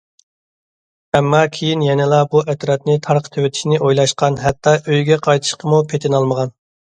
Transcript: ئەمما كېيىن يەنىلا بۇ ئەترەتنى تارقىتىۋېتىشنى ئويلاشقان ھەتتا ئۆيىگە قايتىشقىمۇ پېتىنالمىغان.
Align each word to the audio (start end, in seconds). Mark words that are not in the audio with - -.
ئەمما 1.17 1.41
كېيىن 1.57 1.83
يەنىلا 1.87 2.21
بۇ 2.31 2.41
ئەترەتنى 2.53 2.95
تارقىتىۋېتىشنى 3.09 3.79
ئويلاشقان 3.81 4.41
ھەتتا 4.47 4.75
ئۆيىگە 4.79 5.19
قايتىشقىمۇ 5.27 5.83
پېتىنالمىغان. 5.93 6.57